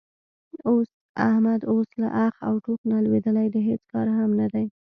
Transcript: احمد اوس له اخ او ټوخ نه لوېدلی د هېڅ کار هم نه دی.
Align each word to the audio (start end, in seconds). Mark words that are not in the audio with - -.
احمد 1.29 1.61
اوس 1.71 1.89
له 2.01 2.09
اخ 2.25 2.33
او 2.47 2.53
ټوخ 2.63 2.79
نه 2.91 2.97
لوېدلی 3.05 3.47
د 3.51 3.57
هېڅ 3.67 3.81
کار 3.91 4.07
هم 4.17 4.29
نه 4.39 4.47
دی. 4.53 4.65